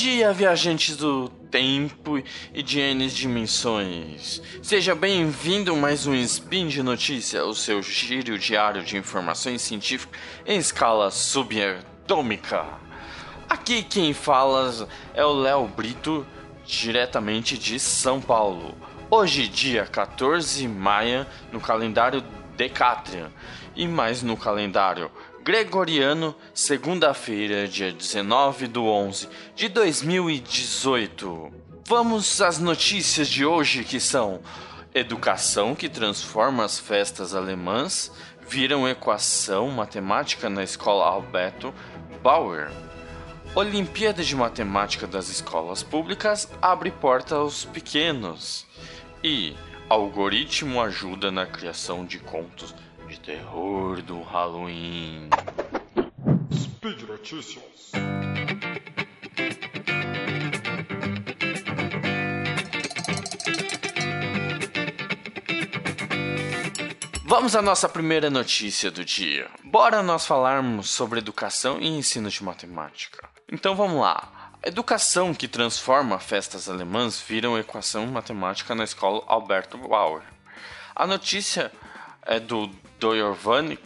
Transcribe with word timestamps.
dia, 0.00 0.32
viajantes 0.32 0.96
do 0.96 1.28
tempo 1.50 2.16
e 2.54 2.62
de 2.62 2.80
N 2.80 3.06
dimensões. 3.06 4.40
Seja 4.62 4.94
bem-vindo 4.94 5.74
a 5.74 5.76
mais 5.76 6.06
um 6.06 6.14
Spin 6.14 6.68
de 6.68 6.82
Notícia, 6.82 7.44
o 7.44 7.54
seu 7.54 7.82
giro 7.82 8.38
diário 8.38 8.82
de 8.82 8.96
informações 8.96 9.60
científicas 9.60 10.18
em 10.46 10.56
escala 10.56 11.10
subatômica. 11.10 12.64
Aqui 13.46 13.82
quem 13.82 14.14
fala 14.14 14.88
é 15.12 15.22
o 15.22 15.34
Léo 15.34 15.68
Brito, 15.68 16.26
diretamente 16.64 17.58
de 17.58 17.78
São 17.78 18.22
Paulo. 18.22 18.74
Hoje, 19.10 19.48
dia 19.48 19.84
14 19.84 20.62
de 20.62 20.66
maio, 20.66 21.26
no 21.52 21.60
calendário 21.60 22.24
Decatrian 22.56 23.30
e 23.76 23.86
mais 23.86 24.22
no 24.22 24.34
calendário 24.34 25.10
Gregoriano, 25.42 26.36
segunda-feira, 26.52 27.66
dia 27.66 27.90
19 27.90 28.66
do 28.66 28.84
11 28.84 29.26
de 29.56 29.70
2018. 29.70 31.50
Vamos 31.86 32.42
às 32.42 32.58
notícias 32.58 33.26
de 33.26 33.46
hoje 33.46 33.82
que 33.82 33.98
são 33.98 34.42
educação 34.94 35.74
que 35.74 35.88
transforma 35.88 36.62
as 36.62 36.78
festas 36.78 37.34
alemãs 37.34 38.12
viram 38.46 38.86
equação 38.86 39.68
matemática 39.70 40.50
na 40.50 40.62
escola 40.62 41.06
Alberto 41.06 41.72
Bauer. 42.22 42.70
Olimpíada 43.54 44.22
de 44.22 44.36
Matemática 44.36 45.06
das 45.06 45.30
Escolas 45.30 45.82
Públicas 45.82 46.50
abre 46.60 46.90
porta 46.90 47.36
aos 47.36 47.64
pequenos. 47.64 48.66
E 49.24 49.56
algoritmo 49.88 50.82
ajuda 50.82 51.30
na 51.30 51.46
criação 51.46 52.04
de 52.04 52.18
contos 52.18 52.74
de 53.10 53.18
terror 53.18 54.00
do 54.02 54.22
Halloween. 54.22 55.28
Speed 56.54 57.02
Notícias. 57.02 57.90
Vamos 67.24 67.56
à 67.56 67.62
nossa 67.62 67.88
primeira 67.88 68.30
notícia 68.30 68.92
do 68.92 69.04
dia. 69.04 69.50
Bora 69.64 70.04
nós 70.04 70.24
falarmos 70.24 70.88
sobre 70.88 71.18
educação 71.18 71.80
e 71.80 71.88
ensino 71.88 72.30
de 72.30 72.44
matemática. 72.44 73.28
Então 73.50 73.74
vamos 73.74 74.00
lá. 74.00 74.52
Educação 74.62 75.34
que 75.34 75.48
transforma 75.48 76.20
festas 76.20 76.68
alemãs 76.68 77.20
viram 77.20 77.58
equação 77.58 78.06
matemática 78.06 78.72
na 78.72 78.84
escola 78.84 79.24
Alberto 79.26 79.76
Bauer. 79.78 80.22
A 80.94 81.08
notícia 81.08 81.72
é 82.22 82.38
do 82.38 82.70
do 83.00 83.14
Giovanni 83.14 83.78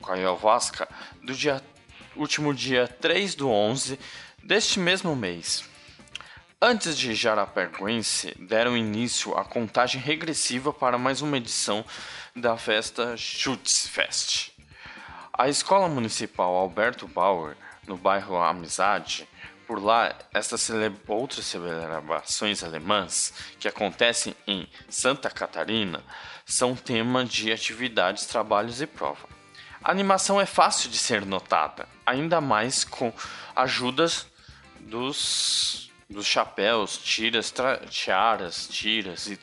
Kowalska 0.00 0.88
do 1.22 1.32
dia, 1.32 1.62
último 2.16 2.52
dia 2.52 2.88
3 2.88 3.36
do 3.36 3.48
11 3.48 3.96
deste 4.42 4.80
mesmo 4.80 5.14
mês. 5.14 5.64
Antes 6.60 6.98
de 6.98 7.14
Jarapeguense, 7.14 8.34
deram 8.40 8.76
início 8.76 9.38
à 9.38 9.44
contagem 9.44 10.00
regressiva 10.00 10.72
para 10.72 10.98
mais 10.98 11.22
uma 11.22 11.36
edição 11.36 11.84
da 12.34 12.56
festa 12.56 13.16
Schutzfest. 13.16 14.50
A 15.32 15.48
Escola 15.48 15.88
Municipal 15.88 16.56
Alberto 16.56 17.06
Bauer, 17.06 17.56
no 17.86 17.96
bairro 17.96 18.36
Amizade, 18.36 19.28
por 19.68 19.84
lá, 19.84 20.16
estas 20.32 20.62
cele 20.62 20.90
outras 21.06 21.44
celebrações 21.44 22.64
alemãs 22.64 23.34
que 23.60 23.68
acontecem 23.68 24.34
em 24.46 24.66
Santa 24.88 25.28
Catarina 25.28 26.02
são 26.46 26.74
tema 26.74 27.22
de 27.22 27.52
atividades, 27.52 28.24
trabalhos 28.24 28.80
e 28.80 28.86
prova. 28.86 29.28
A 29.84 29.90
animação 29.90 30.40
é 30.40 30.46
fácil 30.46 30.88
de 30.88 30.96
ser 30.96 31.26
notada, 31.26 31.86
ainda 32.06 32.40
mais 32.40 32.82
com 32.82 33.12
ajudas 33.54 34.26
dos, 34.80 35.90
dos 36.08 36.24
chapéus, 36.24 36.96
tiras, 36.96 37.52
tiaras, 37.90 38.68
tiras 38.68 39.26
e, 39.26 39.38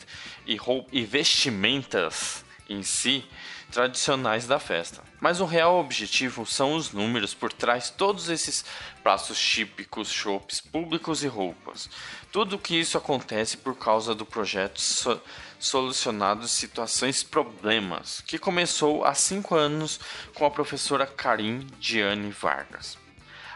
e, 0.48 0.58
e 0.92 1.06
vestimentas 1.06 2.44
em 2.68 2.82
si 2.82 3.24
tradicionais 3.72 4.48
da 4.48 4.58
festa. 4.58 5.04
Mas 5.26 5.40
o 5.40 5.46
real 5.46 5.80
objetivo 5.80 6.46
são 6.46 6.76
os 6.76 6.92
números 6.92 7.34
por 7.34 7.52
trás 7.52 7.90
todos 7.90 8.30
esses 8.30 8.64
pratos 9.02 9.40
típicos, 9.40 10.12
chopes 10.12 10.62
públicos 10.62 11.24
e 11.24 11.28
roupas. 11.28 11.90
Tudo 12.32 12.60
que 12.60 12.80
isso 12.80 12.96
acontece 12.96 13.58
por 13.58 13.76
causa 13.76 14.14
do 14.14 14.24
projeto 14.24 14.80
so 14.80 15.20
Solucionados 15.58 16.52
Situações 16.52 17.24
Problemas, 17.24 18.22
que 18.22 18.38
começou 18.38 19.04
há 19.04 19.16
cinco 19.16 19.56
anos 19.56 20.00
com 20.36 20.46
a 20.46 20.52
professora 20.52 21.08
Karim 21.08 21.66
Diane 21.80 22.30
Vargas. 22.30 22.96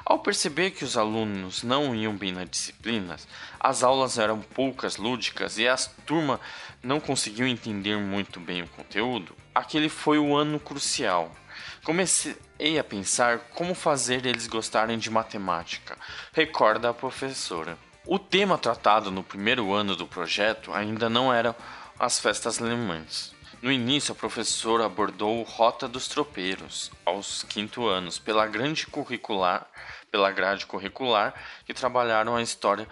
Ao 0.03 0.17
perceber 0.17 0.71
que 0.71 0.83
os 0.83 0.97
alunos 0.97 1.61
não 1.61 1.93
iam 1.93 2.17
bem 2.17 2.31
nas 2.31 2.49
disciplinas, 2.49 3.27
as 3.59 3.83
aulas 3.83 4.17
eram 4.17 4.41
poucas 4.41 4.97
lúdicas 4.97 5.59
e 5.59 5.67
a 5.67 5.77
turma 6.03 6.41
não 6.81 6.99
conseguiu 6.99 7.45
entender 7.45 7.95
muito 7.95 8.39
bem 8.39 8.63
o 8.63 8.67
conteúdo, 8.69 9.35
aquele 9.53 9.87
foi 9.87 10.17
o 10.17 10.35
ano 10.35 10.59
crucial. 10.59 11.31
Comecei 11.89 12.77
a 12.77 12.83
pensar 12.83 13.39
como 13.55 13.73
fazer 13.73 14.23
eles 14.23 14.45
gostarem 14.45 14.99
de 14.99 15.09
matemática, 15.09 15.97
recorda 16.31 16.91
a 16.91 16.93
professora. 16.93 17.79
O 18.05 18.19
tema 18.19 18.59
tratado 18.59 19.09
no 19.09 19.23
primeiro 19.23 19.73
ano 19.73 19.95
do 19.95 20.05
projeto 20.05 20.71
ainda 20.71 21.09
não 21.09 21.33
era 21.33 21.55
as 21.97 22.19
festas 22.19 22.61
alemãs. 22.61 23.33
No 23.59 23.71
início, 23.71 24.11
a 24.11 24.15
professora 24.15 24.85
abordou 24.85 25.41
Rota 25.41 25.87
dos 25.87 26.07
Tropeiros, 26.07 26.91
aos 27.03 27.41
quinto 27.41 27.87
anos, 27.87 28.19
pela 28.19 28.45
grande 28.45 28.85
curricular 28.85 29.65
pela 30.11 30.31
grade 30.31 30.67
curricular 30.67 31.33
que 31.65 31.73
trabalharam 31.73 32.35
a 32.35 32.41
história 32.43 32.87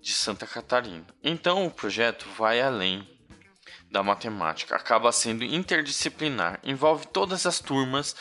de 0.00 0.14
Santa 0.14 0.46
Catarina. 0.46 1.04
Então 1.22 1.66
o 1.66 1.70
projeto 1.70 2.26
vai 2.38 2.58
além 2.62 3.06
da 3.90 4.02
matemática, 4.02 4.76
acaba 4.76 5.10
sendo 5.12 5.44
interdisciplinar, 5.44 6.60
envolve 6.62 7.06
todas 7.06 7.44
as 7.46 7.58
turmas 7.58 8.14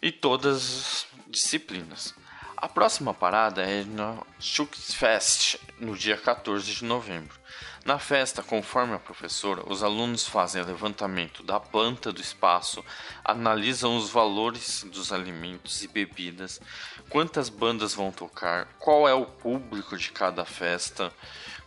e 0.00 0.10
todas 0.10 0.56
as 0.56 1.06
disciplinas. 1.28 2.14
A 2.56 2.68
próxima 2.68 3.12
parada 3.12 3.62
é 3.62 3.82
no 3.82 4.24
Schutzfest, 4.38 5.58
no 5.80 5.96
dia 5.96 6.16
14 6.16 6.72
de 6.72 6.84
novembro. 6.84 7.36
Na 7.84 7.98
festa, 7.98 8.40
conforme 8.40 8.94
a 8.94 8.98
professora, 9.00 9.68
os 9.68 9.82
alunos 9.82 10.28
fazem 10.28 10.62
levantamento 10.62 11.42
da 11.42 11.58
planta 11.58 12.12
do 12.12 12.20
espaço, 12.20 12.84
analisam 13.24 13.96
os 13.96 14.10
valores 14.10 14.84
dos 14.84 15.12
alimentos 15.12 15.82
e 15.82 15.88
bebidas, 15.88 16.60
quantas 17.08 17.48
bandas 17.48 17.92
vão 17.92 18.12
tocar, 18.12 18.68
qual 18.78 19.08
é 19.08 19.14
o 19.14 19.26
público 19.26 19.96
de 19.96 20.12
cada 20.12 20.44
festa, 20.44 21.12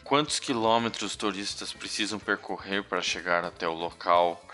quantos 0.06 0.40
quilômetros 0.40 1.16
turistas 1.16 1.74
precisam 1.74 2.20
percorrer 2.20 2.84
para 2.84 3.02
chegar 3.02 3.44
até 3.44 3.68
o 3.68 3.74
local, 3.74 4.48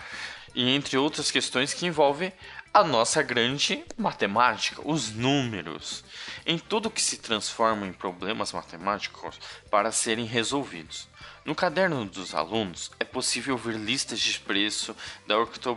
e 0.54 0.74
entre 0.74 0.96
outras 0.96 1.30
questões 1.30 1.72
que 1.74 1.86
envolvem 1.86 2.32
a 2.74 2.82
nossa 2.82 3.22
grande 3.22 3.84
matemática, 3.98 4.80
os 4.82 5.12
números, 5.12 6.02
em 6.46 6.58
tudo 6.58 6.90
que 6.90 7.02
se 7.02 7.18
transforma 7.18 7.86
em 7.86 7.92
problemas 7.92 8.50
matemáticos 8.50 9.38
para 9.70 9.92
serem 9.92 10.24
resolvidos. 10.24 11.06
No 11.44 11.54
caderno 11.54 12.06
dos 12.06 12.34
alunos 12.34 12.90
é 12.98 13.04
possível 13.04 13.58
ver 13.58 13.74
listas 13.74 14.20
de 14.20 14.40
preço 14.40 14.96
da, 15.26 15.34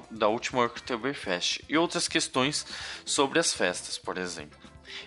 da 0.09 0.27
última 0.29 0.63
Oktoberfest 0.63 1.61
e 1.67 1.77
outras 1.77 2.07
questões 2.07 2.65
sobre 3.03 3.39
as 3.39 3.53
festas, 3.53 3.97
por 3.97 4.17
exemplo. 4.17 4.57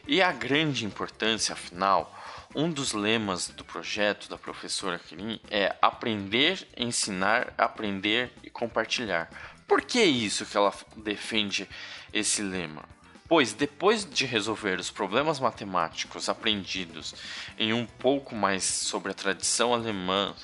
E 0.07 0.21
a 0.21 0.31
grande 0.31 0.85
importância, 0.85 1.55
afinal, 1.55 2.15
um 2.55 2.71
dos 2.71 2.93
lemas 2.93 3.49
do 3.49 3.65
projeto 3.65 4.29
da 4.29 4.39
professora 4.39 4.99
Kirin 4.99 5.41
é 5.51 5.75
aprender, 5.83 6.67
ensinar, 6.77 7.53
aprender 7.59 8.33
e 8.43 8.51
compartilhar. 8.51 9.29
Por 9.67 9.83
que 9.83 10.03
isso 10.03 10.47
que 10.47 10.57
ela 10.57 10.73
defende 10.97 11.69
esse 12.13 12.43
lema? 12.43 12.85
Pois 13.29 13.53
depois 13.53 14.09
de 14.09 14.25
resolver 14.25 14.81
os 14.81 14.91
problemas 14.91 15.39
matemáticos 15.39 16.31
aprendidos 16.31 17.15
em 17.59 17.75
um 17.75 17.85
pouco 17.85 18.35
mais 18.35 18.65
sobre 18.65 19.13
a 19.13 19.15
tradição 19.15 19.75
alemã 19.75 20.35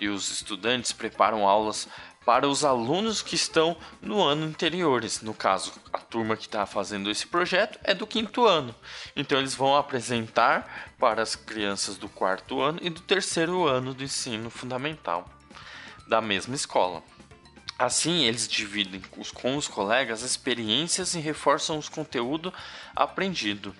e 0.00 0.08
os 0.08 0.30
estudantes 0.32 0.92
preparam 0.92 1.46
aulas 1.46 1.88
para 2.24 2.48
os 2.48 2.64
alunos 2.64 3.22
que 3.22 3.34
estão 3.34 3.76
no 4.00 4.22
ano 4.22 4.46
anteriores. 4.46 5.20
No 5.20 5.34
caso, 5.34 5.72
a 5.92 5.98
turma 5.98 6.36
que 6.36 6.46
está 6.46 6.64
fazendo 6.66 7.10
esse 7.10 7.26
projeto 7.26 7.78
é 7.84 7.94
do 7.94 8.06
quinto 8.06 8.46
ano. 8.46 8.74
Então, 9.14 9.38
eles 9.38 9.54
vão 9.54 9.76
apresentar 9.76 10.92
para 10.98 11.22
as 11.22 11.36
crianças 11.36 11.96
do 11.96 12.08
quarto 12.08 12.60
ano 12.60 12.78
e 12.82 12.90
do 12.90 13.00
terceiro 13.00 13.66
ano 13.66 13.92
do 13.92 14.02
ensino 14.02 14.48
fundamental 14.50 15.28
da 16.06 16.20
mesma 16.20 16.54
escola. 16.54 17.02
Assim, 17.78 18.24
eles 18.24 18.46
dividem 18.46 19.02
com 19.34 19.56
os 19.56 19.66
colegas 19.66 20.22
experiências 20.22 21.14
e 21.14 21.20
reforçam 21.20 21.76
os 21.76 21.88
conteúdo 21.88 22.54
aprendido. 22.94 23.74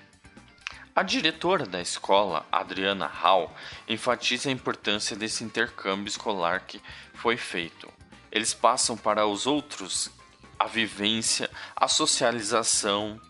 A 0.96 1.02
diretora 1.02 1.64
da 1.64 1.80
escola, 1.80 2.46
Adriana 2.50 3.06
Hall, 3.06 3.52
enfatiza 3.88 4.48
a 4.48 4.52
importância 4.52 5.16
desse 5.16 5.44
intercâmbio 5.44 6.08
escolar 6.08 6.60
que 6.66 6.80
foi 7.14 7.36
feito. 7.36 7.92
Eles 8.34 8.52
passam 8.52 8.96
para 8.96 9.24
os 9.24 9.46
outros 9.46 10.10
a 10.58 10.66
vivência, 10.66 11.48
a 11.76 11.86
socialização, 11.86 13.20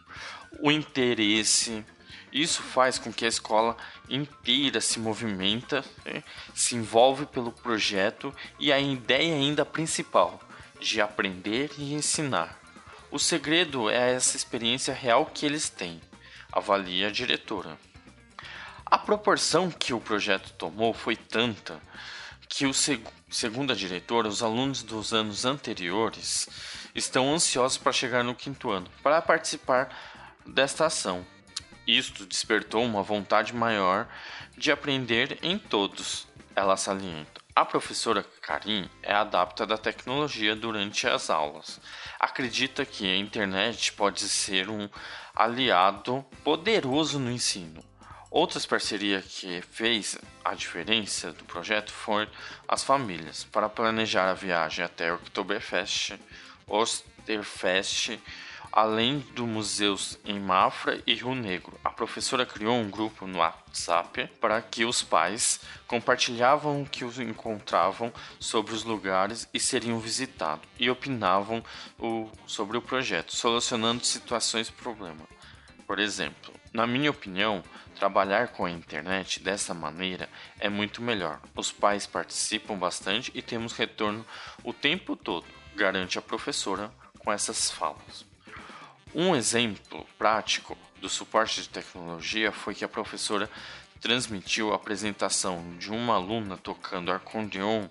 o 0.61 0.71
interesse 0.71 1.85
Isso 2.33 2.63
faz 2.63 2.99
com 2.99 3.13
que 3.13 3.25
a 3.25 3.29
escola 3.29 3.77
inteira 4.09 4.81
se 4.81 4.99
movimenta, 4.99 5.85
né? 6.05 6.25
se 6.55 6.75
envolve 6.75 7.27
pelo 7.27 7.53
projeto 7.53 8.35
e 8.59 8.73
a 8.73 8.81
ideia 8.81 9.35
ainda 9.35 9.65
principal 9.65 10.41
de 10.81 11.01
aprender 11.01 11.71
e 11.77 11.93
ensinar. 11.93 12.59
O 13.11 13.19
segredo 13.19 13.91
é 13.91 14.15
essa 14.15 14.37
experiência 14.37 14.93
real 14.93 15.27
que 15.27 15.47
eles 15.47 15.69
têm, 15.69 16.01
avalia 16.51 17.09
a 17.09 17.13
diretora. 17.13 17.79
A 18.87 18.99
proporção 18.99 19.71
que 19.71 19.93
o 19.93 20.01
projeto 20.01 20.53
tomou 20.55 20.93
foi 20.93 21.15
tanta 21.15 21.81
que, 22.57 22.67
o 22.67 22.73
seg 22.73 23.03
segundo 23.29 23.73
a 23.73 23.77
diretora, 23.77 24.29
os 24.29 24.41
alunos 24.41 24.85
dos 24.85 25.13
anos 25.13 25.45
anteriores 25.45 26.49
estão 26.95 27.35
ansiosos 27.35 27.79
para 27.79 27.91
chegar 27.91 28.23
no 28.23 28.35
quinto 28.35 28.71
ano 28.71 28.89
para 29.03 29.21
participar 29.21 29.89
desta 30.47 30.87
ação. 30.87 31.27
Isto 31.85 32.25
despertou 32.25 32.85
uma 32.85 33.03
vontade 33.03 33.53
maior 33.53 34.07
de 34.57 34.71
aprender 34.71 35.37
em 35.43 35.59
todos, 35.59 36.29
ela 36.55 36.77
salienta. 36.77 37.43
A 37.57 37.65
professora 37.65 38.25
Karim 38.41 38.89
é 39.03 39.13
adapta 39.13 39.67
da 39.67 39.77
tecnologia 39.77 40.55
durante 40.55 41.09
as 41.09 41.31
aulas. 41.31 41.81
Acredita 42.21 42.87
que 42.87 43.05
a 43.05 43.17
internet 43.17 43.93
pode 43.93 44.29
ser 44.29 44.71
um 44.71 44.89
aliado 45.35 46.25
poderoso 46.45 47.19
no 47.19 47.33
ensino. 47.33 47.85
Outras 48.35 48.67
parcerias 48.67 49.25
que 49.27 49.63
fez 49.63 50.19
a 50.45 50.57
diferença 50.57 51.31
do 51.31 51.45
projeto 51.45 51.93
foram 51.93 52.29
as 52.67 52.83
famílias 52.83 53.45
para 53.45 53.69
planejar 53.69 54.29
a 54.29 54.35
viagem 54.35 54.85
até 54.85 55.13
Oktoberfest, 55.13 56.19
Osterfest 56.67 58.19
Além 58.73 59.21
do 59.37 59.47
museus 59.47 60.19
em 60.25 60.41
Mafra 60.41 61.01
e 61.07 61.15
Rio 61.15 61.33
Negro, 61.33 61.79
a 61.85 61.91
professora 61.91 62.45
criou 62.45 62.75
um 62.75 62.91
grupo 62.91 63.25
no 63.25 63.39
WhatsApp 63.39 64.29
para 64.41 64.61
que 64.61 64.85
os 64.85 65.01
pais 65.01 65.61
compartilhavam 65.87 66.83
o 66.83 66.87
que 66.87 67.05
os 67.05 67.21
encontravam 67.21 68.13
sobre 68.41 68.75
os 68.75 68.83
lugares 68.83 69.49
e 69.55 69.61
seriam 69.61 70.01
visitados 70.01 70.69
e 70.77 70.91
opinavam 70.91 71.63
o, 72.01 72.29
sobre 72.49 72.77
o 72.77 72.83
projeto, 72.83 73.33
solucionando 73.33 74.05
situações 74.05 74.67
e 74.67 74.73
problemas. 74.73 75.29
Por 75.87 76.01
exemplo, 76.01 76.53
na 76.75 76.89
minha 76.89 77.09
opinião, 77.09 77.63
trabalhar 77.95 78.49
com 78.49 78.65
a 78.65 78.71
internet 78.71 79.39
dessa 79.39 79.73
maneira 79.73 80.29
é 80.59 80.69
muito 80.69 81.01
melhor. 81.01 81.41
Os 81.55 81.71
pais 81.71 82.05
participam 82.05 82.77
bastante 82.77 83.31
e 83.33 83.41
temos 83.41 83.75
retorno 83.75 84.27
o 84.65 84.73
tempo 84.73 85.15
todo, 85.15 85.47
garante 85.77 86.19
a 86.19 86.23
professora 86.23 86.91
com 87.21 87.33
essas 87.33 87.71
falas. 87.71 88.27
Um 89.15 89.37
exemplo 89.37 90.05
prático 90.19 90.77
do 91.01 91.09
suporte 91.09 91.63
de 91.63 91.69
tecnologia 91.69 92.51
foi 92.51 92.75
que 92.75 92.85
a 92.85 92.89
professora 92.89 93.49
transmitiu 94.01 94.73
a 94.73 94.77
apresentação 94.77 95.77
de 95.79 95.93
uma 95.93 96.15
aluna 96.15 96.57
tocando 96.57 97.13
acordeon 97.13 97.89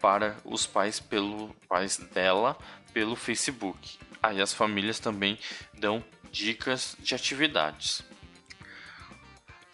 para 0.00 0.38
os 0.42 0.66
pais 0.66 0.98
pelo 0.98 1.54
pais 1.68 1.98
dela 1.98 2.56
pelo 2.94 3.14
Facebook. 3.14 3.98
Aí 4.22 4.40
as 4.40 4.54
famílias 4.54 4.98
também 4.98 5.38
dão 5.74 6.02
dicas 6.30 6.96
de 6.98 7.14
atividades. 7.14 8.02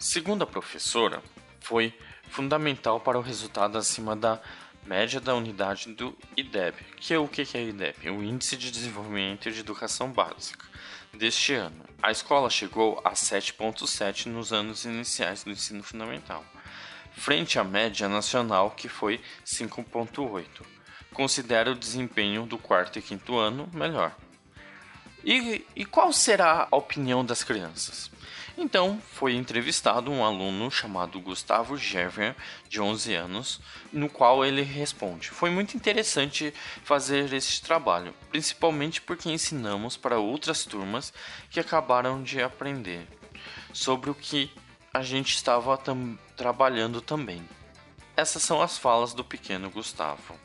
Segundo 0.01 0.45
a 0.45 0.47
professora, 0.47 1.21
foi 1.59 1.93
fundamental 2.29 3.01
para 3.01 3.19
o 3.19 3.21
resultado 3.21 3.77
acima 3.77 4.15
da 4.15 4.41
média 4.85 5.19
da 5.19 5.35
unidade 5.35 5.93
do 5.93 6.17
IDEB. 6.37 6.77
Que 6.95 7.13
é 7.13 7.19
o 7.19 7.27
que 7.27 7.41
é 7.41 7.61
IDEB? 7.61 8.09
O 8.09 8.23
Índice 8.23 8.55
de 8.55 8.71
Desenvolvimento 8.71 9.51
de 9.51 9.59
Educação 9.59 10.09
Básica 10.09 10.65
deste 11.13 11.53
ano. 11.53 11.83
A 12.01 12.11
escola 12.11 12.49
chegou 12.49 13.01
a 13.03 13.11
7,7 13.11 14.27
nos 14.27 14.53
anos 14.53 14.85
iniciais 14.85 15.43
do 15.43 15.51
ensino 15.51 15.83
fundamental, 15.83 16.45
frente 17.11 17.59
à 17.59 17.63
média 17.65 18.07
nacional 18.07 18.71
que 18.71 18.87
foi 18.87 19.19
5,8. 19.45 20.45
Considera 21.11 21.71
o 21.71 21.75
desempenho 21.75 22.45
do 22.45 22.57
quarto 22.57 22.97
e 22.97 23.01
quinto 23.01 23.37
ano 23.37 23.69
melhor. 23.73 24.15
E, 25.25 25.65
e 25.75 25.83
qual 25.83 26.13
será 26.13 26.69
a 26.71 26.77
opinião 26.77 27.25
das 27.25 27.43
crianças? 27.43 28.09
Então, 28.61 29.01
foi 29.13 29.35
entrevistado 29.35 30.11
um 30.11 30.21
aluno 30.21 30.69
chamado 30.69 31.17
Gustavo 31.21 31.77
Gerver, 31.77 32.35
de 32.67 32.81
11 32.81 33.15
anos, 33.15 33.61
no 33.89 34.09
qual 34.09 34.43
ele 34.43 34.61
responde: 34.63 35.29
Foi 35.29 35.49
muito 35.49 35.77
interessante 35.77 36.53
fazer 36.83 37.31
esse 37.31 37.61
trabalho, 37.61 38.13
principalmente 38.29 39.01
porque 39.01 39.31
ensinamos 39.31 39.95
para 39.95 40.19
outras 40.19 40.65
turmas 40.65 41.13
que 41.49 41.57
acabaram 41.57 42.21
de 42.21 42.41
aprender 42.41 43.07
sobre 43.71 44.09
o 44.09 44.13
que 44.13 44.51
a 44.93 45.03
gente 45.03 45.33
estava 45.33 45.77
tam 45.77 46.19
trabalhando 46.35 46.99
também. 46.99 47.47
Essas 48.17 48.43
são 48.43 48.61
as 48.61 48.77
falas 48.77 49.13
do 49.13 49.23
pequeno 49.23 49.69
Gustavo. 49.69 50.35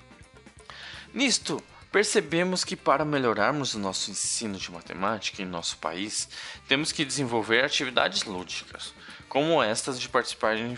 Nisto, 1.12 1.60
Percebemos 1.94 2.64
que 2.64 2.74
para 2.74 3.04
melhorarmos 3.04 3.74
o 3.74 3.78
nosso 3.78 4.10
ensino 4.10 4.58
de 4.58 4.68
matemática 4.68 5.40
em 5.40 5.46
nosso 5.46 5.78
país, 5.78 6.28
temos 6.66 6.90
que 6.90 7.04
desenvolver 7.04 7.64
atividades 7.64 8.24
lúdicas, 8.24 8.92
como 9.28 9.62
estas 9.62 10.00
de 10.00 10.08
participar 10.08 10.56
em, 10.56 10.74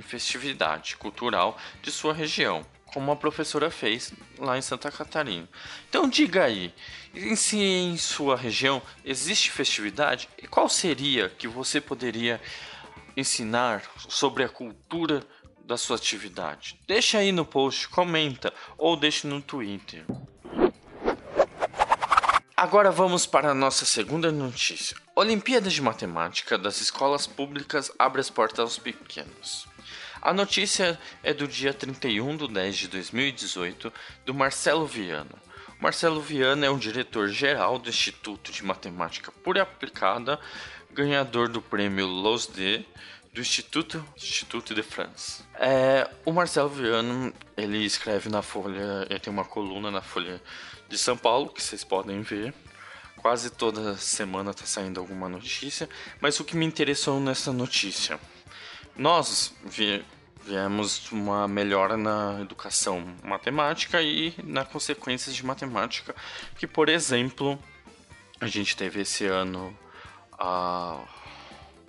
festividade 0.00 0.96
cultural 0.96 1.58
de 1.82 1.92
sua 1.92 2.14
região, 2.14 2.64
como 2.86 3.12
a 3.12 3.16
professora 3.16 3.70
fez 3.70 4.14
lá 4.38 4.56
em 4.56 4.62
Santa 4.62 4.90
Catarina. 4.90 5.46
Então 5.90 6.08
diga 6.08 6.44
aí, 6.44 6.72
se 7.36 7.58
em 7.58 7.98
sua 7.98 8.34
região 8.34 8.80
existe 9.04 9.50
festividade, 9.50 10.26
e 10.38 10.46
qual 10.46 10.70
seria 10.70 11.28
que 11.28 11.46
você 11.46 11.82
poderia 11.82 12.40
ensinar 13.14 13.82
sobre 14.08 14.42
a 14.42 14.48
cultura 14.48 15.22
da 15.62 15.76
sua 15.76 15.96
atividade? 15.96 16.80
Deixa 16.88 17.18
aí 17.18 17.30
no 17.30 17.44
post, 17.44 17.90
comenta 17.90 18.54
ou 18.78 18.96
deixe 18.96 19.26
no 19.26 19.42
Twitter. 19.42 20.02
Agora 22.58 22.90
vamos 22.90 23.26
para 23.26 23.50
a 23.50 23.54
nossa 23.54 23.84
segunda 23.84 24.32
notícia. 24.32 24.96
Olimpíadas 25.14 25.74
de 25.74 25.82
Matemática 25.82 26.56
das 26.56 26.80
escolas 26.80 27.26
públicas 27.26 27.92
abre 27.98 28.18
as 28.18 28.30
portas 28.30 28.60
aos 28.60 28.78
pequenos. 28.78 29.68
A 30.22 30.32
notícia 30.32 30.98
é 31.22 31.34
do 31.34 31.46
dia 31.46 31.74
31 31.74 32.34
de 32.34 32.48
10 32.48 32.76
de 32.78 32.88
2018, 32.88 33.92
do 34.24 34.32
Marcelo 34.32 34.86
Viana. 34.86 35.34
Marcelo 35.78 36.18
Viana 36.18 36.64
é 36.64 36.70
o 36.70 36.78
diretor-geral 36.78 37.78
do 37.78 37.90
Instituto 37.90 38.50
de 38.50 38.64
Matemática 38.64 39.30
Pura 39.44 39.60
Aplicada, 39.60 40.40
ganhador 40.94 41.50
do 41.50 41.60
prêmio 41.60 42.06
LOSD 42.06 42.86
do 43.34 43.42
Instituto, 43.42 44.02
Instituto 44.16 44.74
de 44.74 44.82
France. 44.82 45.44
É, 45.56 46.08
o 46.24 46.32
Marcelo 46.32 46.70
Viana, 46.70 47.34
ele 47.54 47.84
escreve 47.84 48.30
na 48.30 48.40
Folha, 48.40 49.06
ele 49.10 49.20
tem 49.20 49.30
uma 49.30 49.44
coluna 49.44 49.90
na 49.90 50.00
Folha 50.00 50.40
de 50.88 50.98
São 50.98 51.16
Paulo, 51.16 51.48
que 51.48 51.62
vocês 51.62 51.84
podem 51.84 52.22
ver. 52.22 52.54
Quase 53.16 53.50
toda 53.50 53.96
semana 53.96 54.50
está 54.50 54.64
saindo 54.64 55.00
alguma 55.00 55.28
notícia, 55.28 55.88
mas 56.20 56.38
o 56.38 56.44
que 56.44 56.56
me 56.56 56.64
interessou 56.64 57.18
nessa 57.18 57.52
notícia? 57.52 58.20
Nós 58.96 59.52
viemos 60.44 61.10
uma 61.10 61.48
melhora 61.48 61.96
na 61.96 62.38
educação 62.40 63.16
matemática 63.24 64.00
e 64.00 64.34
na 64.44 64.64
consequências 64.64 65.34
de 65.34 65.44
matemática, 65.44 66.14
que 66.56 66.66
por 66.66 66.88
exemplo, 66.88 67.58
a 68.40 68.46
gente 68.46 68.76
teve 68.76 69.00
esse 69.00 69.26
ano 69.26 69.76
a 70.38 71.02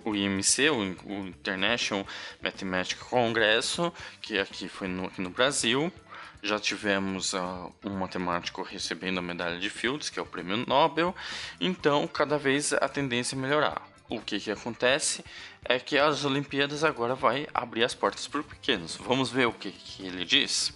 o 0.04 0.14
IMC, 0.14 0.70
o, 0.70 0.82
International 1.26 2.06
Mathematical 2.42 3.08
Congresso, 3.08 3.92
que 4.20 4.38
aqui 4.38 4.68
foi 4.68 4.88
no, 4.88 5.06
aqui 5.06 5.20
no 5.20 5.30
Brasil, 5.30 5.92
já 6.42 6.58
tivemos 6.58 7.32
uh, 7.32 7.72
um 7.84 7.90
matemático 7.90 8.62
recebendo 8.62 9.18
a 9.18 9.22
medalha 9.22 9.58
de 9.58 9.68
Fields, 9.68 10.08
que 10.10 10.18
é 10.18 10.22
o 10.22 10.26
prêmio 10.26 10.64
Nobel, 10.66 11.14
então 11.60 12.06
cada 12.06 12.38
vez 12.38 12.72
a 12.72 12.88
tendência 12.88 13.34
é 13.34 13.38
melhorar. 13.38 13.82
O 14.08 14.20
que, 14.20 14.40
que 14.40 14.50
acontece 14.50 15.22
é 15.64 15.78
que 15.78 15.98
as 15.98 16.24
Olimpíadas 16.24 16.82
agora 16.82 17.14
vai 17.14 17.46
abrir 17.52 17.84
as 17.84 17.94
portas 17.94 18.26
para 18.26 18.40
os 18.40 18.46
pequenos. 18.46 18.96
Vamos 18.96 19.30
ver 19.30 19.46
o 19.46 19.52
que, 19.52 19.70
que 19.70 20.06
ele 20.06 20.24
diz. 20.24 20.72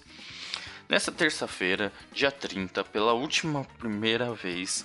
Nessa 0.87 1.11
terça-feira, 1.11 1.91
dia 2.13 2.31
30, 2.31 2.85
pela 2.85 3.15
última 3.15 3.65
primeira 3.79 4.35
vez, 4.35 4.85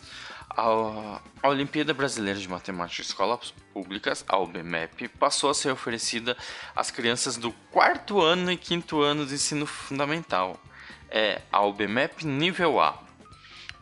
a, 0.57 1.21
a 1.43 1.49
Olimpíada 1.49 1.93
Brasileira 1.93 2.39
de 2.39 2.49
Matemática 2.49 3.03
Escolas 3.03 3.53
Públicas, 3.71 4.25
a 4.27 4.39
UBMEP, 4.39 5.07
passou 5.07 5.51
a 5.51 5.53
ser 5.53 5.71
oferecida 5.71 6.35
às 6.75 6.89
crianças 6.89 7.37
do 7.37 7.51
quarto 7.71 8.19
ano 8.19 8.51
e 8.51 8.57
quinto 8.57 9.01
ano 9.03 9.23
do 9.23 9.33
ensino 9.33 9.67
fundamental. 9.67 10.59
É 11.09 11.41
a 11.51 11.61
UBMEP 11.61 12.25
Nível 12.25 12.81
A. 12.81 13.03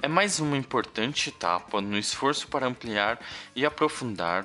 É 0.01 0.07
mais 0.09 0.41
uma 0.41 0.57
importante 0.57 1.29
etapa 1.29 1.79
no 1.79 1.97
esforço 1.97 2.47
para 2.49 2.67
ampliar 2.67 3.19
e 3.55 3.65
aprofundar 3.65 4.43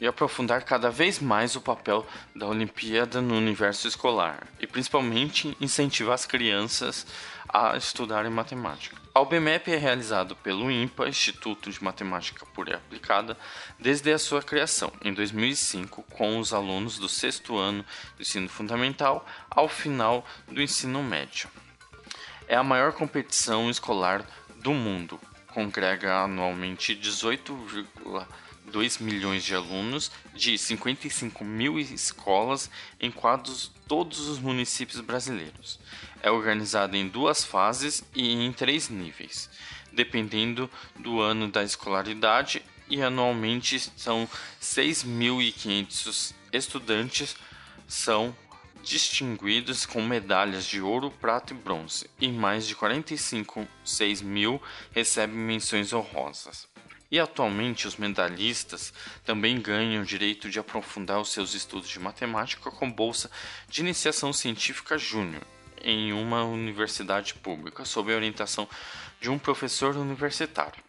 e 0.00 0.06
aprofundar 0.06 0.64
cada 0.64 0.90
vez 0.90 1.20
mais 1.20 1.54
o 1.54 1.60
papel 1.60 2.04
da 2.34 2.48
Olimpíada 2.48 3.20
no 3.20 3.36
universo 3.36 3.86
escolar 3.86 4.48
e 4.58 4.66
principalmente 4.66 5.56
incentivar 5.60 6.14
as 6.14 6.26
crianças 6.26 7.06
a 7.52 7.76
estudarem 7.76 8.30
matemática. 8.30 9.02
A 9.14 9.20
UBMEP 9.20 9.70
é 9.70 9.76
realizado 9.76 10.34
pelo 10.36 10.70
INPA, 10.70 11.06
Instituto 11.06 11.70
de 11.70 11.84
Matemática 11.84 12.46
Pura 12.46 12.70
e 12.70 12.74
Aplicada, 12.74 13.36
desde 13.78 14.10
a 14.10 14.18
sua 14.18 14.42
criação, 14.42 14.90
em 15.04 15.12
2005, 15.12 16.02
com 16.04 16.38
os 16.38 16.54
alunos 16.54 16.98
do 16.98 17.10
sexto 17.10 17.58
ano 17.58 17.84
do 18.16 18.22
ensino 18.22 18.48
fundamental 18.48 19.26
ao 19.50 19.68
final 19.68 20.24
do 20.48 20.62
ensino 20.62 21.02
médio. 21.02 21.50
É 22.48 22.56
a 22.56 22.64
maior 22.64 22.92
competição 22.92 23.68
escolar 23.68 24.24
do 24.56 24.72
mundo, 24.72 25.20
congrega 25.48 26.22
anualmente 26.22 26.96
18,2 26.96 29.02
milhões 29.02 29.44
de 29.44 29.54
alunos 29.54 30.10
de 30.34 30.56
55 30.56 31.44
mil 31.44 31.78
escolas 31.78 32.70
em 32.98 33.10
quadros 33.10 33.70
todos 33.86 34.26
os 34.26 34.38
municípios 34.38 35.00
brasileiros. 35.00 35.78
É 36.22 36.30
organizado 36.30 36.96
em 36.96 37.08
duas 37.08 37.42
fases 37.42 38.04
e 38.14 38.32
em 38.32 38.52
três 38.52 38.88
níveis, 38.88 39.50
dependendo 39.92 40.70
do 40.96 41.20
ano 41.20 41.48
da 41.48 41.64
escolaridade, 41.64 42.62
e 42.88 43.02
anualmente 43.02 43.80
são 43.96 44.28
6.500 44.60 46.32
estudantes 46.52 47.34
são 47.88 48.36
distinguidos 48.82 49.84
com 49.84 50.02
medalhas 50.02 50.64
de 50.64 50.80
ouro, 50.80 51.10
prata 51.10 51.52
e 51.52 51.56
bronze, 51.56 52.08
e 52.20 52.28
mais 52.28 52.66
de 52.66 52.74
45 52.74 53.66
6 53.84 54.22
mil 54.22 54.62
recebem 54.92 55.36
menções 55.36 55.92
honrosas. 55.92 56.68
E 57.10 57.18
atualmente 57.18 57.86
os 57.86 57.96
medalhistas 57.96 58.92
também 59.24 59.60
ganham 59.60 60.02
o 60.02 60.06
direito 60.06 60.48
de 60.48 60.58
aprofundar 60.58 61.20
os 61.20 61.32
seus 61.32 61.54
estudos 61.54 61.88
de 61.88 61.98
matemática 61.98 62.70
com 62.70 62.90
bolsa 62.90 63.30
de 63.68 63.80
iniciação 63.80 64.32
científica 64.32 64.96
júnior 64.96 65.42
em 65.82 66.12
uma 66.12 66.44
universidade 66.44 67.34
pública, 67.34 67.84
sob 67.84 68.12
a 68.12 68.16
orientação 68.16 68.68
de 69.20 69.30
um 69.30 69.38
professor 69.38 69.96
universitário. 69.96 70.82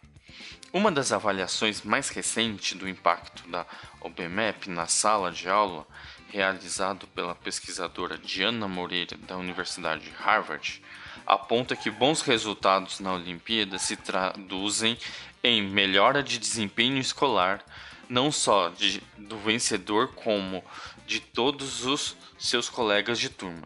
Uma 0.72 0.90
das 0.90 1.12
avaliações 1.12 1.82
mais 1.82 2.08
recentes 2.08 2.76
do 2.76 2.88
impacto 2.88 3.48
da 3.48 3.64
OBMEP 4.00 4.68
na 4.68 4.86
sala 4.86 5.30
de 5.30 5.48
aula 5.48 5.86
realizado 6.34 7.06
pela 7.06 7.32
pesquisadora 7.32 8.18
Diana 8.18 8.66
Moreira 8.66 9.16
da 9.18 9.36
Universidade 9.36 10.02
de 10.02 10.10
Harvard, 10.10 10.82
aponta 11.24 11.76
que 11.76 11.88
bons 11.88 12.22
resultados 12.22 12.98
na 12.98 13.12
Olimpíada 13.12 13.78
se 13.78 13.96
traduzem 13.96 14.98
em 15.44 15.62
melhora 15.62 16.24
de 16.24 16.38
desempenho 16.38 16.98
escolar, 16.98 17.64
não 18.08 18.32
só 18.32 18.68
de, 18.70 19.00
do 19.16 19.38
vencedor, 19.38 20.08
como 20.08 20.64
de 21.06 21.20
todos 21.20 21.86
os 21.86 22.16
seus 22.36 22.68
colegas 22.68 23.20
de 23.20 23.28
turma. 23.28 23.62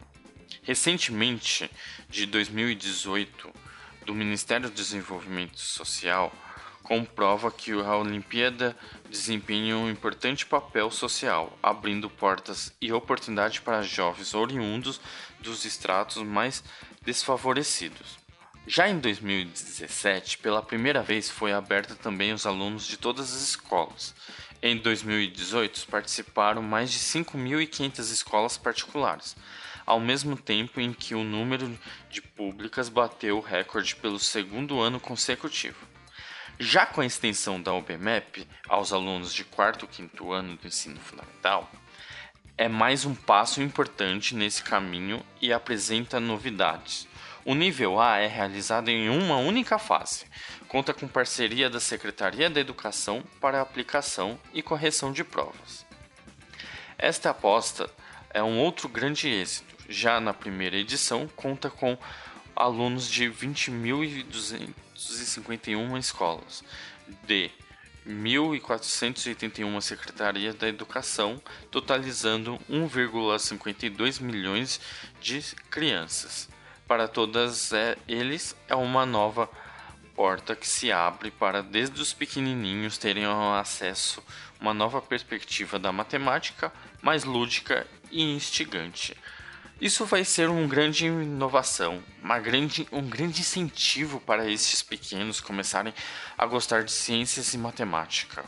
Recentemente, 0.68 1.70
de 2.10 2.26
2018, 2.26 3.50
do 4.04 4.12
Ministério 4.12 4.68
do 4.68 4.74
Desenvolvimento 4.74 5.58
Social, 5.58 6.30
comprova 6.82 7.50
que 7.50 7.72
a 7.72 7.96
Olimpíada 7.96 8.76
desempenha 9.08 9.78
um 9.78 9.88
importante 9.88 10.44
papel 10.44 10.90
social, 10.90 11.58
abrindo 11.62 12.10
portas 12.10 12.70
e 12.82 12.92
oportunidades 12.92 13.60
para 13.60 13.80
jovens 13.80 14.34
oriundos 14.34 15.00
dos 15.40 15.64
estratos 15.64 16.22
mais 16.22 16.62
desfavorecidos. 17.00 18.18
Já 18.66 18.90
em 18.90 18.98
2017, 18.98 20.36
pela 20.36 20.62
primeira 20.62 21.02
vez 21.02 21.30
foi 21.30 21.54
aberta 21.54 21.94
também 21.94 22.32
aos 22.32 22.44
alunos 22.44 22.86
de 22.86 22.98
todas 22.98 23.34
as 23.34 23.40
escolas. 23.40 24.14
Em 24.60 24.76
2018, 24.76 25.86
participaram 25.86 26.60
mais 26.60 26.90
de 26.90 26.98
5.500 26.98 28.00
escolas 28.12 28.58
particulares, 28.58 29.34
ao 29.88 29.98
mesmo 29.98 30.36
tempo 30.36 30.82
em 30.82 30.92
que 30.92 31.14
o 31.14 31.24
número 31.24 31.66
de 32.10 32.20
públicas 32.20 32.90
bateu 32.90 33.38
o 33.38 33.40
recorde 33.40 33.96
pelo 33.96 34.18
segundo 34.18 34.78
ano 34.82 35.00
consecutivo. 35.00 35.78
Já 36.60 36.84
com 36.84 37.00
a 37.00 37.06
extensão 37.06 37.58
da 37.58 37.72
OBMEP 37.72 38.46
aos 38.68 38.92
alunos 38.92 39.32
de 39.32 39.44
quarto 39.44 39.86
e 39.86 39.88
quinto 39.88 40.30
ano 40.30 40.58
do 40.58 40.66
ensino 40.66 41.00
fundamental, 41.00 41.72
é 42.58 42.68
mais 42.68 43.06
um 43.06 43.14
passo 43.14 43.62
importante 43.62 44.34
nesse 44.34 44.62
caminho 44.62 45.24
e 45.40 45.54
apresenta 45.54 46.20
novidades. 46.20 47.08
O 47.42 47.54
nível 47.54 47.98
A 47.98 48.18
é 48.18 48.26
realizado 48.26 48.90
em 48.90 49.08
uma 49.08 49.38
única 49.38 49.78
fase. 49.78 50.26
Conta 50.68 50.92
com 50.92 51.08
parceria 51.08 51.70
da 51.70 51.80
Secretaria 51.80 52.50
da 52.50 52.60
Educação 52.60 53.24
para 53.40 53.62
aplicação 53.62 54.38
e 54.52 54.60
correção 54.60 55.12
de 55.12 55.24
provas. 55.24 55.86
Esta 56.98 57.30
aposta 57.30 57.88
é 58.28 58.42
um 58.42 58.58
outro 58.58 58.86
grande 58.86 59.28
êxito. 59.28 59.77
Já 59.88 60.20
na 60.20 60.34
primeira 60.34 60.76
edição, 60.76 61.26
conta 61.34 61.70
com 61.70 61.96
alunos 62.54 63.08
de 63.08 63.24
20.200 63.24 64.88
251 64.98 65.96
escolas, 65.96 66.64
de 67.24 67.50
1.481 68.06 69.80
secretarias 69.80 70.54
da 70.56 70.68
educação, 70.68 71.40
totalizando 71.70 72.58
1,52 72.68 74.20
milhões 74.20 74.80
de 75.20 75.40
crianças. 75.70 76.48
Para 76.86 77.06
todas 77.06 77.72
é, 77.72 77.96
eles 78.08 78.56
é 78.66 78.74
uma 78.74 79.06
nova 79.06 79.48
porta 80.16 80.56
que 80.56 80.66
se 80.66 80.90
abre 80.90 81.30
para 81.30 81.62
desde 81.62 82.00
os 82.00 82.12
pequenininhos 82.12 82.98
terem 82.98 83.24
acesso 83.24 84.20
a 84.58 84.62
uma 84.62 84.74
nova 84.74 85.00
perspectiva 85.00 85.78
da 85.78 85.92
matemática 85.92 86.72
mais 87.00 87.22
lúdica 87.22 87.86
e 88.10 88.22
instigante. 88.22 89.16
Isso 89.80 90.04
vai 90.04 90.24
ser 90.24 90.48
uma 90.48 90.66
grande 90.66 91.06
inovação, 91.06 92.02
uma 92.20 92.40
grande, 92.40 92.88
um 92.90 93.08
grande 93.08 93.42
incentivo 93.42 94.18
para 94.18 94.50
estes 94.50 94.82
pequenos 94.82 95.40
começarem 95.40 95.94
a 96.36 96.44
gostar 96.46 96.82
de 96.82 96.90
ciências 96.90 97.54
e 97.54 97.58
matemática. 97.58 98.44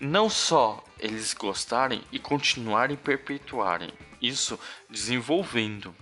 Não 0.00 0.30
só 0.30 0.82
eles 0.98 1.34
gostarem 1.34 2.02
e 2.10 2.18
continuarem 2.18 2.96
perpetuarem 2.96 3.92
isso 4.22 4.58
desenvolvendo 4.88 5.94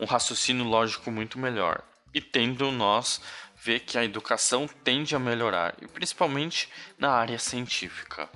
um 0.00 0.04
raciocínio 0.04 0.64
lógico 0.64 1.08
muito 1.10 1.38
melhor 1.38 1.80
e 2.12 2.20
tendo 2.20 2.72
nós 2.72 3.20
ver 3.56 3.80
que 3.80 3.96
a 3.96 4.04
educação 4.04 4.68
tende 4.82 5.14
a 5.14 5.20
melhorar, 5.20 5.74
e 5.80 5.86
principalmente 5.86 6.68
na 6.98 7.12
área 7.12 7.38
científica, 7.38 8.28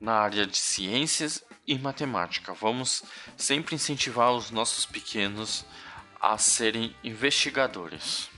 na 0.00 0.14
área 0.14 0.46
de 0.46 0.56
ciências 0.56 1.44
e 1.66 1.78
matemática. 1.78 2.54
Vamos 2.54 3.02
sempre 3.36 3.74
incentivar 3.74 4.32
os 4.32 4.50
nossos 4.50 4.86
pequenos 4.86 5.64
a 6.20 6.36
serem 6.38 6.94
investigadores. 7.04 8.30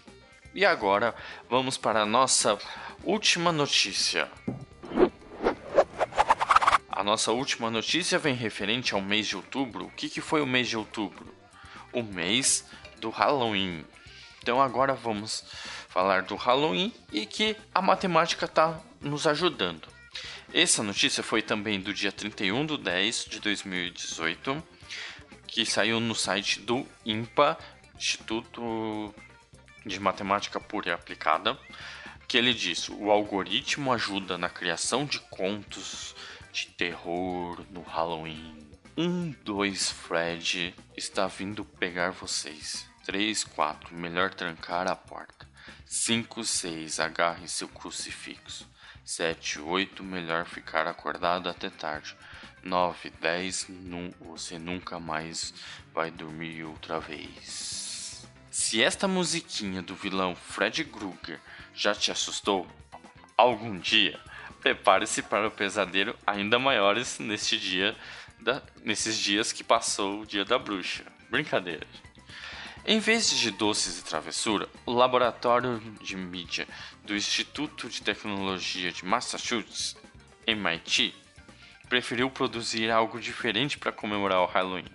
E 0.55 0.65
agora 0.65 1.15
vamos 1.49 1.77
para 1.77 2.03
a 2.03 2.07
nossa 2.07 2.59
última 3.05 3.53
notícia. 3.53 4.31
A 6.91 7.05
nossa 7.05 7.33
última 7.33 7.71
notícia 7.71 8.19
vem 8.19 8.35
referente 8.35 8.95
ao 8.95 9.01
mês 9.01 9.27
de 9.27 9.37
outubro. 9.37 9.87
O 9.87 9.91
que, 9.91 10.09
que 10.09 10.21
foi 10.21 10.43
o 10.43 10.47
mês 10.47 10.69
de 10.69 10.77
outubro? 10.77 11.33
O 11.93 12.03
mês 12.03 12.65
do 13.01 13.11
Halloween. 13.11 13.85
Então 14.43 14.61
agora 14.61 14.93
vamos 14.93 15.45
falar 15.89 16.23
do 16.23 16.35
Halloween 16.37 16.93
e 17.13 17.25
que 17.27 17.57
a 17.75 17.81
matemática 17.81 18.47
está 18.47 18.81
nos 19.01 19.27
ajudando. 19.27 20.00
Essa 20.53 20.83
notícia 20.83 21.23
foi 21.23 21.43
também 21.43 21.81
do 21.81 21.95
dia 21.95 22.11
31 22.11 22.67
de 22.67 22.77
10 22.79 23.25
de 23.27 23.41
2018, 23.41 24.61
que 25.47 25.65
saiu 25.65 26.01
no 26.01 26.15
site 26.15 26.61
do 26.61 26.85
INPA, 27.07 27.57
Instituto 27.97 29.15
de 29.87 30.01
Matemática 30.01 30.59
Pura 30.59 30.89
e 30.89 30.93
Aplicada, 30.93 31.57
que 32.27 32.37
ele 32.37 32.53
diz: 32.53 32.89
o 32.89 33.13
algoritmo 33.13 33.93
ajuda 33.93 34.37
na 34.37 34.49
criação 34.49 35.05
de 35.07 35.21
contos 35.31 36.17
de 36.53 36.67
terror 36.67 37.65
no 37.71 37.83
Halloween. 37.83 38.59
Um, 38.97 39.31
dois, 39.45 39.93
Fred 39.93 40.75
está 40.97 41.29
vindo 41.29 41.65
pegar 41.65 42.11
vocês. 42.11 42.91
3, 43.07 43.45
4, 43.45 43.95
melhor 43.95 44.35
trancar 44.35 44.91
a 44.91 44.97
porta. 44.97 45.49
5, 45.87 46.43
6, 46.43 46.99
agarre 46.99 47.47
seu 47.47 47.69
crucifixo. 47.69 48.69
7, 49.11 49.59
8, 49.59 50.05
melhor 50.05 50.47
ficar 50.47 50.87
acordado 50.87 51.49
até 51.49 51.69
tarde. 51.69 52.15
9, 52.63 53.11
10, 53.21 53.67
nu 53.69 54.15
você 54.21 54.57
nunca 54.57 55.01
mais 55.01 55.53
vai 55.93 56.13
dormir 56.13 56.63
outra 56.63 57.01
vez. 57.01 58.25
Se 58.53 58.81
esta 58.81 59.09
musiquinha 59.09 59.83
do 59.83 59.97
vilão 59.97 60.37
Fred 60.37 60.85
Krueger 60.85 61.41
já 61.75 61.93
te 61.93 62.13
assustou, 62.13 62.69
algum 63.37 63.81
dia 63.81 64.21
prepare-se 64.61 65.23
para 65.23 65.49
o 65.49 65.51
pesadelo 65.51 66.15
ainda 66.25 66.57
maiores 66.57 67.19
neste 67.19 67.59
dia 67.59 67.97
da, 68.39 68.63
nesses 68.85 69.19
dias 69.19 69.51
que 69.51 69.65
passou 69.65 70.21
o 70.21 70.27
dia 70.27 70.45
da 70.45 70.57
bruxa. 70.57 71.05
Brincadeira. 71.29 71.85
Em 72.87 72.99
vez 72.99 73.31
de 73.31 73.51
doces 73.51 73.99
e 73.99 74.05
travessura, 74.05 74.67
o 74.87 74.93
laboratório 74.93 75.79
de 76.01 76.17
mídia 76.17 76.67
do 77.05 77.15
Instituto 77.15 77.91
de 77.91 78.01
Tecnologia 78.01 78.91
de 78.91 79.05
Massachusetts, 79.05 79.95
MIT, 80.47 81.15
preferiu 81.91 82.31
produzir 82.31 82.91
algo 82.91 83.21
diferente 83.21 83.77
para 83.77 83.93
comemorar 83.93 84.41
o 84.41 84.47
Halloween. 84.47 84.87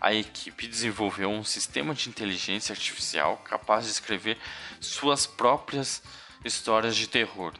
A 0.00 0.14
equipe 0.14 0.68
desenvolveu 0.68 1.28
um 1.28 1.42
sistema 1.42 1.92
de 1.92 2.08
inteligência 2.08 2.72
artificial 2.72 3.36
capaz 3.38 3.84
de 3.84 3.90
escrever 3.90 4.38
suas 4.80 5.26
próprias 5.26 6.04
histórias 6.44 6.94
de 6.94 7.08
terror, 7.08 7.52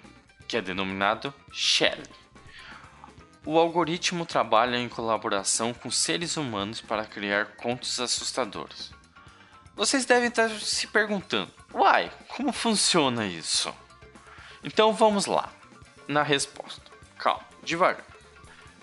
que 0.46 0.56
é 0.56 0.62
denominado 0.62 1.34
Shelley. 1.52 2.06
O 3.44 3.58
algoritmo 3.58 4.24
trabalha 4.24 4.76
em 4.76 4.88
colaboração 4.88 5.74
com 5.74 5.90
seres 5.90 6.36
humanos 6.36 6.80
para 6.80 7.04
criar 7.04 7.56
contos 7.56 7.98
assustadores. 7.98 8.94
Vocês 9.76 10.04
devem 10.04 10.28
estar 10.28 10.48
se 10.50 10.86
perguntando: 10.86 11.50
Uai, 11.72 12.10
como 12.28 12.52
funciona 12.52 13.26
isso? 13.26 13.74
Então 14.62 14.92
vamos 14.92 15.26
lá, 15.26 15.52
na 16.06 16.22
resposta. 16.22 16.90
Calma, 17.18 17.44
devagar. 17.62 18.04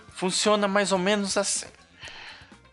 Funciona 0.09 0.67
mais 0.67 0.91
ou 0.91 0.99
menos 0.99 1.37
assim. 1.37 1.67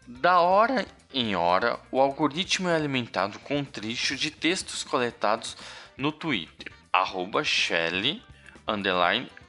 Da 0.07 0.41
hora 0.41 0.87
em 1.15 1.37
hora, 1.37 1.79
o 1.91 2.01
algoritmo 2.01 2.69
é 2.69 2.75
alimentado 2.75 3.39
com 3.39 3.59
um 3.59 3.65
trecho 3.65 4.17
de 4.17 4.31
textos 4.31 4.83
coletados 4.83 5.57
no 5.97 6.13
Twitter, 6.13 6.73
arroba 6.93 7.43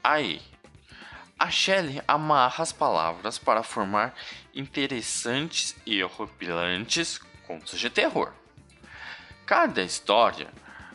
AE. 0.04 0.42
A 1.38 1.50
Shelley 1.50 2.02
amarra 2.08 2.64
as 2.64 2.72
palavras 2.72 3.38
para 3.38 3.64
formar 3.64 4.14
interessantes 4.54 5.76
e 5.86 6.04
horripilantes 6.04 7.20
contos 7.48 7.80
de 7.80 7.90
terror. 7.90 8.39
Cada 9.50 9.82
história 9.82 10.48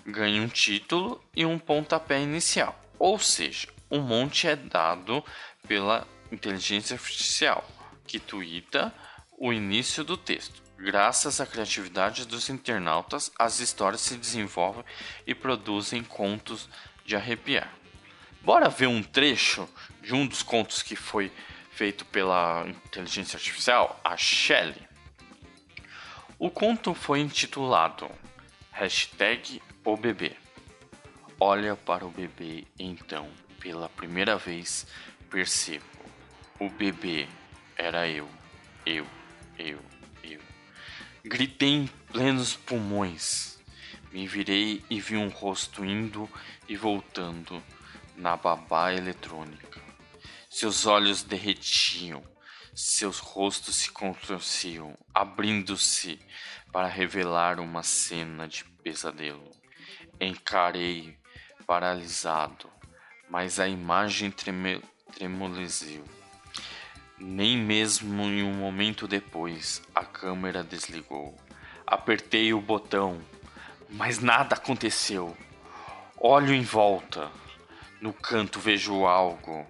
ganha 0.07 0.41
um 0.41 0.47
título 0.47 1.21
e 1.35 1.45
um 1.45 1.59
pontapé 1.59 2.21
inicial, 2.21 2.81
ou 3.01 3.19
seja, 3.19 3.67
um 3.91 4.01
monte 4.01 4.47
é 4.47 4.55
dado 4.55 5.25
pela 5.67 6.07
inteligência 6.31 6.95
artificial, 6.95 7.69
que 8.07 8.21
tuita 8.21 8.95
o 9.37 9.53
início 9.53 10.05
do 10.05 10.17
texto. 10.17 10.63
Graças 10.79 11.41
à 11.41 11.47
criatividade 11.47 12.29
dos 12.29 12.49
internautas, 12.49 13.29
as 13.37 13.59
histórias 13.59 14.03
se 14.03 14.17
desenvolvem 14.17 14.85
e 15.27 15.35
produzem 15.35 16.05
contos 16.05 16.69
de 17.05 17.17
arrepiar. 17.17 17.73
Bora 18.41 18.69
ver 18.69 18.87
um 18.87 19.03
trecho 19.03 19.69
de 20.01 20.15
um 20.15 20.25
dos 20.25 20.45
contos 20.45 20.81
que 20.81 20.95
foi 20.95 21.33
feito 21.73 22.05
pela 22.05 22.65
inteligência 22.69 23.37
artificial, 23.37 24.01
a 24.05 24.17
Shelley. 24.17 24.87
O 26.39 26.49
conto 26.49 26.95
foi 26.95 27.19
intitulado 27.19 28.09
Hashtag 28.77 29.63
o 29.85 29.97
bebê. 29.97 30.33
Olha 31.39 31.77
para 31.77 32.05
o 32.05 32.11
bebê 32.11 32.65
então, 32.77 33.31
pela 33.61 33.89
primeira 33.89 34.37
vez 34.37 34.85
percebo. 35.31 35.85
O 36.59 36.69
bebê 36.69 37.29
era 37.77 38.09
eu, 38.09 38.29
eu, 38.85 39.07
eu, 39.57 39.79
eu. 40.25 40.41
Gritei 41.25 41.69
em 41.69 41.87
plenos 41.87 42.57
pulmões. 42.57 43.61
Me 44.11 44.27
virei 44.27 44.83
e 44.91 45.01
vi 45.01 45.17
um 45.17 45.29
rosto 45.29 45.85
indo 45.85 46.29
e 46.69 46.77
voltando 46.77 47.63
na 48.17 48.37
babá 48.37 48.93
eletrônica. 48.93 49.81
Seus 50.51 50.85
olhos 50.85 51.23
derretiam, 51.23 52.25
seus 52.75 53.21
rostos 53.21 53.77
se 53.77 53.91
contorciam, 53.91 54.97
abrindo-se 55.15 56.19
para 56.73 56.89
revelar 56.89 57.61
uma 57.61 57.85
cena 57.85 58.49
de 58.49 58.65
pesadelo. 58.65 59.49
Encarei, 60.21 61.17
paralisado, 61.67 62.69
mas 63.31 63.61
a 63.61 63.69
imagem 63.69 64.31
treme. 64.31 64.83
Nem 67.17 67.57
mesmo 67.57 68.25
em 68.25 68.43
um 68.43 68.55
momento 68.55 69.07
depois 69.07 69.81
a 69.95 70.05
câmera 70.05 70.65
desligou. 70.65 71.39
Apertei 71.87 72.53
o 72.53 72.61
botão, 72.61 73.21
mas 73.89 74.19
nada 74.19 74.57
aconteceu. 74.57 75.37
Olho 76.19 76.53
em 76.53 76.63
volta. 76.63 77.31
No 78.01 78.13
canto 78.13 78.59
vejo 78.59 79.07
algo 79.07 79.65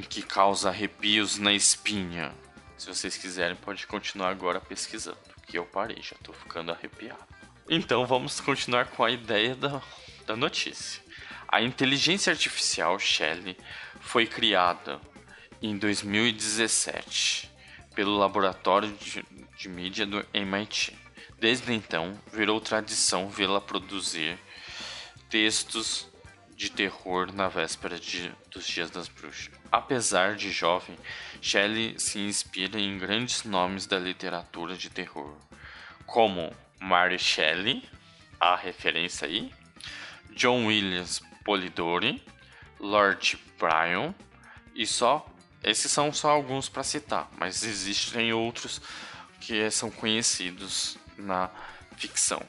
que 0.00 0.22
causa 0.22 0.68
arrepios 0.68 1.38
na 1.38 1.52
espinha. 1.52 2.32
Se 2.76 2.86
vocês 2.86 3.16
quiserem, 3.16 3.56
pode 3.56 3.86
continuar 3.86 4.30
agora 4.30 4.60
pesquisando 4.60 5.18
que 5.46 5.58
eu 5.58 5.64
parei, 5.64 6.02
já 6.02 6.16
tô 6.22 6.32
ficando 6.32 6.72
arrepiado. 6.72 7.22
Então 7.68 8.04
vamos 8.06 8.40
continuar 8.40 8.86
com 8.88 9.04
a 9.04 9.10
ideia 9.10 9.54
da, 9.54 9.80
da 10.26 10.36
notícia. 10.36 11.02
A 11.48 11.62
inteligência 11.62 12.32
artificial 12.32 12.98
Shelley 12.98 13.56
foi 14.00 14.26
criada 14.26 15.00
em 15.62 15.78
2017 15.78 17.50
pelo 17.94 18.16
laboratório 18.18 18.92
de, 18.92 19.24
de 19.56 19.68
mídia 19.68 20.04
do 20.04 20.26
MIT. 20.34 20.98
Desde 21.38 21.72
então, 21.72 22.18
virou 22.32 22.60
tradição 22.60 23.28
vê-la 23.28 23.60
produzir 23.60 24.38
textos 25.30 26.08
de 26.56 26.70
terror 26.70 27.32
na 27.32 27.48
véspera 27.48 27.98
de, 27.98 28.32
dos 28.50 28.66
Dias 28.66 28.90
das 28.90 29.08
Bruxas. 29.08 29.50
Apesar 29.70 30.36
de 30.36 30.50
jovem, 30.50 30.96
Shelley 31.40 31.98
se 31.98 32.20
inspira 32.20 32.78
em 32.78 32.98
grandes 32.98 33.44
nomes 33.44 33.86
da 33.86 33.98
literatura 33.98 34.76
de 34.76 34.88
terror, 34.88 35.36
como 36.06 36.54
Mary 36.80 37.18
Shelley, 37.18 37.82
a 38.38 38.56
referência 38.56 39.26
aí, 39.26 39.52
John 40.30 40.66
Williams 40.66 41.20
Polidori, 41.44 42.22
Lord 42.78 43.38
Byron, 43.58 44.14
e 44.74 44.86
só 44.86 45.26
esses 45.62 45.90
são 45.90 46.12
só 46.12 46.30
alguns 46.30 46.68
para 46.68 46.82
citar, 46.82 47.30
mas 47.38 47.62
existem 47.64 48.32
outros 48.34 48.82
que 49.40 49.70
são 49.70 49.90
conhecidos 49.90 50.98
na 51.16 51.50
ficção. 51.96 52.42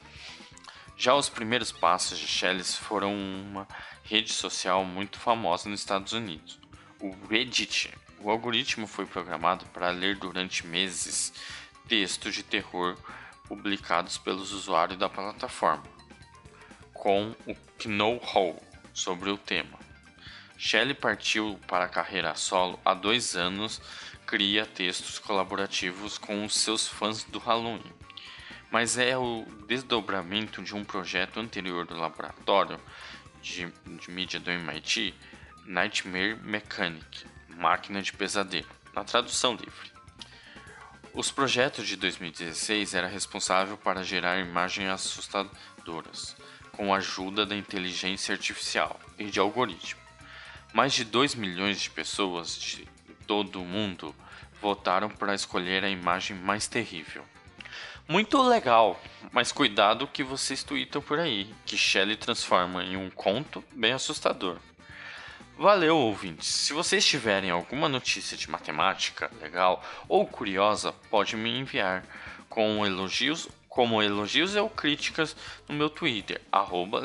Já 0.98 1.14
os 1.14 1.28
primeiros 1.28 1.70
passos 1.70 2.18
de 2.18 2.26
Shelley 2.26 2.64
foram 2.64 3.14
uma 3.14 3.68
rede 4.02 4.32
social 4.32 4.82
muito 4.82 5.18
famosa 5.18 5.68
nos 5.68 5.80
Estados 5.80 6.14
Unidos, 6.14 6.58
o 6.98 7.14
Reddit. 7.28 7.92
O 8.18 8.30
algoritmo 8.30 8.86
foi 8.86 9.04
programado 9.04 9.66
para 9.66 9.90
ler 9.90 10.16
durante 10.16 10.66
meses 10.66 11.34
textos 11.86 12.34
de 12.34 12.42
terror 12.42 12.96
publicados 13.46 14.16
pelos 14.16 14.52
usuários 14.52 14.98
da 14.98 15.06
plataforma, 15.06 15.84
com 16.94 17.34
o 17.46 17.54
know-how 17.84 18.58
sobre 18.94 19.28
o 19.28 19.36
tema. 19.36 19.78
Shelley 20.56 20.94
partiu 20.94 21.60
para 21.68 21.84
a 21.84 21.90
carreira 21.90 22.34
solo 22.34 22.80
há 22.82 22.94
dois 22.94 23.36
anos, 23.36 23.82
cria 24.26 24.64
textos 24.64 25.18
colaborativos 25.18 26.16
com 26.16 26.42
os 26.42 26.54
seus 26.54 26.88
fãs 26.88 27.22
do 27.24 27.38
Halloween, 27.38 27.92
mas 28.70 28.98
é 28.98 29.16
o 29.16 29.44
desdobramento 29.66 30.62
de 30.62 30.74
um 30.74 30.84
projeto 30.84 31.40
anterior 31.40 31.86
do 31.86 31.96
laboratório 31.96 32.80
de, 33.40 33.72
de 33.98 34.10
mídia 34.10 34.40
do 34.40 34.50
MIT, 34.50 35.14
Nightmare 35.64 36.36
Mechanic, 36.42 37.26
Máquina 37.48 38.02
de 38.02 38.12
Pesadelo, 38.12 38.66
na 38.92 39.04
tradução 39.04 39.54
livre. 39.54 39.92
Os 41.14 41.30
projetos 41.30 41.86
de 41.88 41.96
2016 41.96 42.92
era 42.92 43.06
responsável 43.06 43.78
para 43.78 44.02
gerar 44.02 44.38
imagens 44.38 44.90
assustadoras, 44.90 46.36
com 46.72 46.92
a 46.92 46.98
ajuda 46.98 47.46
da 47.46 47.56
inteligência 47.56 48.34
artificial 48.34 49.00
e 49.18 49.24
de 49.26 49.40
algoritmo. 49.40 50.00
Mais 50.74 50.92
de 50.92 51.04
2 51.04 51.34
milhões 51.34 51.80
de 51.80 51.88
pessoas 51.88 52.58
de 52.58 52.86
todo 53.26 53.62
o 53.62 53.64
mundo 53.64 54.14
votaram 54.60 55.08
para 55.08 55.34
escolher 55.34 55.84
a 55.84 55.88
imagem 55.88 56.36
mais 56.36 56.66
terrível. 56.66 57.24
Muito 58.08 58.40
legal, 58.40 59.00
mas 59.32 59.50
cuidado 59.50 60.06
que 60.06 60.22
vocês 60.22 60.62
tweetam 60.62 61.02
por 61.02 61.18
aí, 61.18 61.52
que 61.64 61.76
Shelley 61.76 62.16
transforma 62.16 62.84
em 62.84 62.96
um 62.96 63.10
conto 63.10 63.64
bem 63.72 63.92
assustador. 63.92 64.58
Valeu, 65.58 65.96
ouvintes! 65.96 66.46
Se 66.46 66.72
vocês 66.72 67.04
tiverem 67.04 67.50
alguma 67.50 67.88
notícia 67.88 68.36
de 68.36 68.48
matemática 68.48 69.28
legal 69.42 69.82
ou 70.08 70.24
curiosa, 70.24 70.92
pode 71.10 71.34
me 71.34 71.50
enviar 71.58 72.04
com 72.48 72.86
elogios, 72.86 73.48
como 73.68 74.00
elogios 74.00 74.54
ou 74.54 74.70
críticas 74.70 75.34
no 75.68 75.74
meu 75.74 75.90
Twitter, 75.90 76.40
arroba 76.52 77.00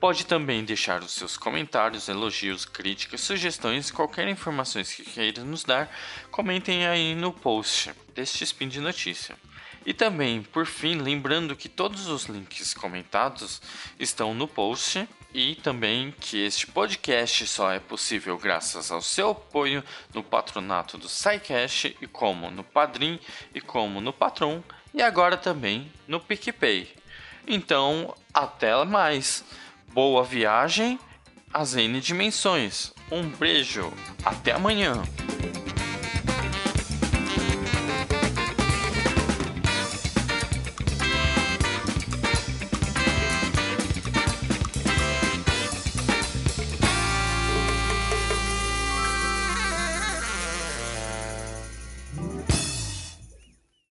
Pode 0.00 0.24
também 0.24 0.64
deixar 0.64 1.02
os 1.02 1.12
seus 1.12 1.36
comentários, 1.36 2.08
elogios, 2.08 2.64
críticas, 2.64 3.20
sugestões, 3.20 3.90
qualquer 3.90 4.26
informação 4.28 4.82
que 4.82 5.02
queira 5.02 5.44
nos 5.44 5.62
dar, 5.62 5.94
comentem 6.30 6.86
aí 6.86 7.14
no 7.14 7.34
post 7.34 7.92
deste 8.14 8.42
Spin 8.42 8.68
de 8.68 8.80
Notícia. 8.80 9.36
E 9.84 9.92
também, 9.92 10.42
por 10.42 10.64
fim, 10.64 10.96
lembrando 10.96 11.54
que 11.54 11.68
todos 11.68 12.06
os 12.06 12.24
links 12.24 12.72
comentados 12.72 13.60
estão 13.98 14.32
no 14.32 14.48
post 14.48 15.06
e 15.34 15.54
também 15.56 16.14
que 16.18 16.38
este 16.38 16.66
podcast 16.66 17.46
só 17.46 17.70
é 17.70 17.78
possível 17.78 18.38
graças 18.38 18.90
ao 18.90 19.02
seu 19.02 19.32
apoio 19.32 19.84
no 20.14 20.24
patronato 20.24 20.96
do 20.96 21.10
SciCash 21.10 21.94
e 22.00 22.06
como 22.06 22.50
no 22.50 22.64
Padrim 22.64 23.20
e 23.54 23.60
como 23.60 24.00
no 24.00 24.14
Patron 24.14 24.62
e 24.94 25.02
agora 25.02 25.36
também 25.36 25.92
no 26.08 26.20
PicPay. 26.20 26.88
Então, 27.46 28.14
até 28.32 28.82
mais! 28.84 29.44
Boa 29.92 30.24
viagem 30.24 30.98
as 31.52 31.74
N 31.74 32.00
dimensões. 32.00 32.92
Um 33.10 33.28
beijo, 33.28 33.92
até 34.24 34.52
amanhã. 34.52 35.02